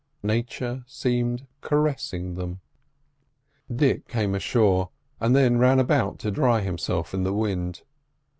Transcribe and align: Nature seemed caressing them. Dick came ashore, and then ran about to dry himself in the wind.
Nature 0.23 0.83
seemed 0.87 1.45
caressing 1.61 2.33
them. 2.33 2.59
Dick 3.71 4.07
came 4.07 4.33
ashore, 4.33 4.89
and 5.19 5.35
then 5.35 5.59
ran 5.59 5.79
about 5.79 6.17
to 6.17 6.31
dry 6.31 6.61
himself 6.61 7.13
in 7.13 7.21
the 7.21 7.31
wind. 7.31 7.83